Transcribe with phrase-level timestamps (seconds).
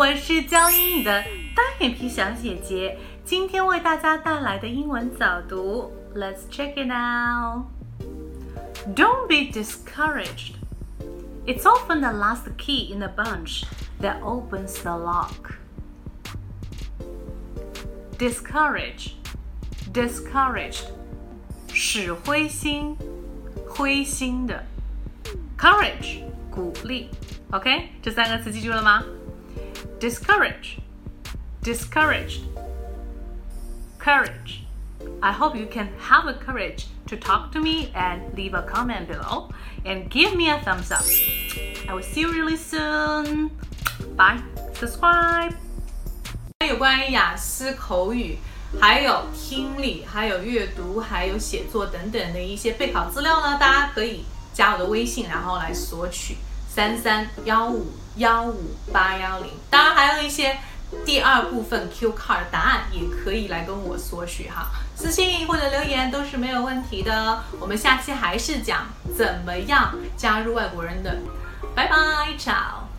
[0.00, 1.22] 我是教英语的
[1.54, 7.66] 单眼皮小姐姐，今天为大家带来的英文早读，Let's check it out.
[8.94, 10.54] Don't be discouraged.
[11.44, 13.64] It's often the last key in the bunch
[14.00, 15.54] that opens the lock.
[18.18, 19.14] Discourage,
[19.92, 20.84] discouraged，
[21.72, 22.96] 使灰心，
[23.68, 24.64] 灰心的。
[25.58, 26.22] Courage，
[26.54, 27.08] 鼓励。
[27.50, 29.02] OK，这三个词记住了吗？
[29.98, 30.78] discourage,
[31.62, 32.42] discouraged,
[33.98, 34.60] courage.
[35.20, 39.06] I hope you can have the courage to talk to me and leave a comment
[39.06, 39.50] below
[39.84, 41.04] and give me a thumbs up.
[41.88, 43.50] I will see you really soon.
[44.16, 44.42] Bye.
[44.74, 45.54] Subscribe.
[46.68, 48.36] 有关于雅思口语，
[48.78, 54.24] 还有听力，还有阅读，还有写作等等的一些备考资料呢，大家可以
[54.55, 56.37] 加我的微信，然后来索取。
[56.67, 57.87] 三三幺五
[58.17, 60.57] 幺五八幺零，当然还有一些
[61.05, 67.43] 第二部分 Q card 答案也可以来跟我索取哈，私信或者留言都是没有问题的。
[67.61, 71.17] 我们下期还是讲怎么样加入外国人的，
[71.73, 71.95] 拜拜
[72.37, 72.94] ，ciao。